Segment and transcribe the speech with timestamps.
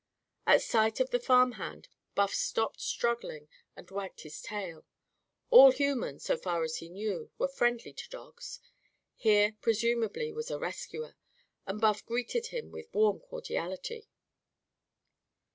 [0.47, 4.83] At sight of the farm hand, Buff stopped struggling and wagged his tail.
[5.51, 8.59] All humans, so far as he knew, were friendly to dogs.
[9.13, 11.17] Here, presumably, was a rescuer.
[11.67, 14.07] And Buff greeted him with warm cordiality.